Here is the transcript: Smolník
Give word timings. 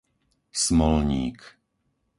Smolník 0.63 1.39